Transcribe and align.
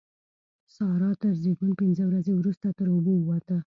سارا 0.75 1.09
تر 1.21 1.33
زېږون 1.41 1.71
پينځه 1.79 2.03
ورځې 2.09 2.31
روسته 2.45 2.67
تر 2.77 2.87
اوبو 2.93 3.13
ووته. 3.17 3.57